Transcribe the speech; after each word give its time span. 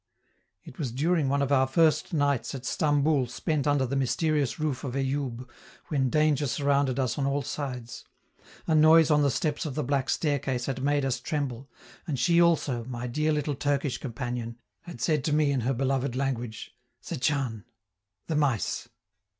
It 0.63 0.79
was 0.79 0.91
during 0.91 1.29
one 1.29 1.43
of 1.43 1.51
our 1.51 1.67
first 1.67 2.11
nights 2.11 2.55
at 2.55 2.65
Stamboul 2.65 3.27
spent 3.27 3.67
under 3.67 3.85
the 3.85 3.95
mysterious 3.95 4.59
roof 4.59 4.83
of 4.83 4.95
Eyoub, 4.95 5.47
when 5.89 6.09
danger 6.09 6.47
surrounded 6.47 6.97
us 6.97 7.19
on 7.19 7.27
all 7.27 7.43
sides; 7.43 8.03
a 8.65 8.73
noise 8.73 9.11
on 9.11 9.21
the 9.21 9.29
steps 9.29 9.63
of 9.63 9.75
the 9.75 9.83
black 9.83 10.09
staircase 10.09 10.65
had 10.65 10.81
made 10.83 11.05
us 11.05 11.19
tremble, 11.19 11.69
and 12.07 12.17
she 12.17 12.41
also, 12.41 12.83
my 12.85 13.05
dear 13.05 13.31
little 13.31 13.53
Turkish 13.53 13.99
companion, 13.99 14.57
had 14.85 14.99
said 15.01 15.23
to 15.25 15.33
me 15.33 15.51
in 15.51 15.59
her 15.61 15.73
beloved 15.75 16.15
language, 16.15 16.75
"Setchan!" 17.03 17.63
("the 18.25 18.35
mice!"). 18.35 18.89